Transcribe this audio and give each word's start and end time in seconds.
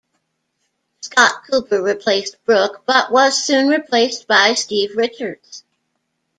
Scott 1.01 1.43
Cooper 1.45 1.79
replaced 1.79 2.43
Brook 2.45 2.81
but 2.87 3.11
was 3.11 3.37
soon 3.45 3.67
replaced 3.67 4.25
by 4.27 4.55
Steve 4.55 4.97
Richards. 4.97 5.63